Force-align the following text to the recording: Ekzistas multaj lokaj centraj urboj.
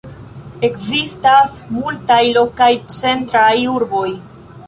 Ekzistas 0.67 1.53
multaj 1.75 2.19
lokaj 2.39 2.71
centraj 2.97 3.53
urboj. 3.77 4.09